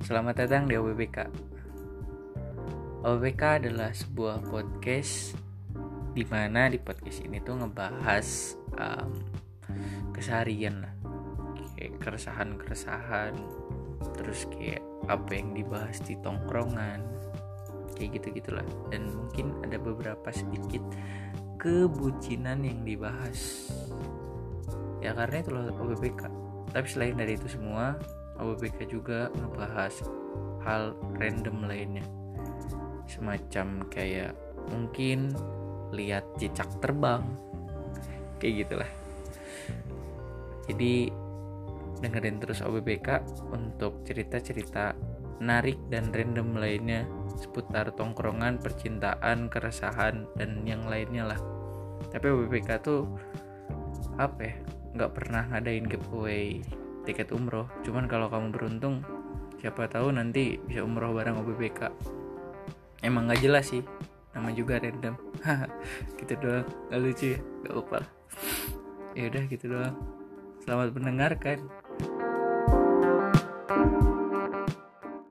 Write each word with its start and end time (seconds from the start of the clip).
Selamat 0.00 0.40
datang 0.40 0.64
di 0.64 0.72
OBBK. 0.72 1.28
OBBK 3.04 3.42
adalah 3.60 3.92
sebuah 3.92 4.40
podcast 4.48 5.36
di 6.16 6.24
mana 6.24 6.72
di 6.72 6.80
podcast 6.80 7.20
ini 7.20 7.44
tuh 7.44 7.60
ngebahas 7.60 8.56
um, 8.80 9.12
keseharian 10.16 10.88
lah, 10.88 10.96
kayak 11.76 11.92
keresahan-keresahan, 12.00 13.36
terus 14.16 14.48
kayak 14.48 14.80
apa 15.12 15.36
yang 15.36 15.52
dibahas 15.52 16.00
di 16.00 16.16
tongkrongan, 16.24 17.04
kayak 18.00 18.16
gitu 18.16 18.40
gitulah. 18.40 18.64
Dan 18.88 19.12
mungkin 19.12 19.60
ada 19.60 19.76
beberapa 19.76 20.32
sedikit 20.32 20.80
kebucinan 21.60 22.64
yang 22.64 22.80
dibahas. 22.80 23.68
Ya 25.04 25.12
karena 25.12 25.36
itu 25.44 25.52
loh 25.52 25.68
OBBK 25.84 26.44
tapi 26.74 26.90
selain 26.90 27.14
dari 27.14 27.38
itu 27.38 27.46
semua 27.46 27.94
OBBK 28.38 28.90
juga 28.90 29.30
ngebahas 29.34 29.94
hal 30.64 30.96
random 31.20 31.68
lainnya 31.68 32.04
semacam 33.04 33.84
kayak 33.92 34.32
mungkin 34.72 35.36
lihat 35.92 36.24
cicak 36.40 36.66
terbang 36.80 37.22
kayak 38.40 38.66
gitulah 38.66 38.90
jadi 40.66 41.12
dengerin 42.00 42.40
terus 42.40 42.64
OBBK 42.64 43.22
untuk 43.52 44.02
cerita-cerita 44.04 44.96
menarik 45.40 45.76
dan 45.92 46.08
random 46.12 46.56
lainnya 46.56 47.04
seputar 47.36 47.90
tongkrongan, 47.92 48.62
percintaan, 48.62 49.50
keresahan 49.50 50.24
dan 50.38 50.62
yang 50.62 50.86
lainnya 50.86 51.34
lah. 51.34 51.40
Tapi 52.12 52.26
OBBK 52.30 52.80
tuh 52.80 53.08
apa 54.16 54.40
ya? 54.40 54.54
nggak 54.94 55.10
pernah 55.10 55.42
ngadain 55.50 55.90
giveaway 55.90 56.62
tiket 57.04 57.30
umroh. 57.30 57.68
Cuman 57.84 58.08
kalau 58.08 58.32
kamu 58.32 58.50
beruntung 58.50 59.04
siapa 59.60 59.88
tahu 59.88 60.12
nanti 60.12 60.60
bisa 60.64 60.84
umroh 60.84 61.16
bareng 61.16 61.40
OBBK 61.40 61.88
emang 63.04 63.28
nggak 63.28 63.40
jelas 63.44 63.70
sih 63.70 63.84
nama 64.32 64.50
juga 64.50 64.80
random. 64.80 65.14
Gitu 66.18 66.34
doang. 66.40 66.66
Nggak 66.90 67.00
lucu 67.00 67.26
ya? 67.36 67.40
Nggak 67.62 67.76
apa 67.84 68.00
ya 69.14 69.30
udah 69.30 69.44
gitu 69.46 69.64
doang. 69.70 69.96
Selamat 70.66 70.90
mendengarkan 70.90 71.58